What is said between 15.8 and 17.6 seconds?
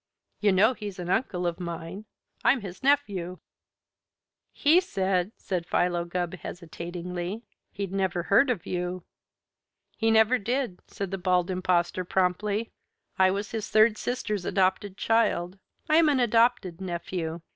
I am an adopted nephew.